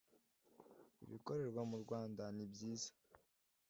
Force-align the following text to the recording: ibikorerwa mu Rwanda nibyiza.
ibikorerwa 1.03 1.61
mu 1.69 1.77
Rwanda 1.83 2.23
nibyiza. 2.35 2.89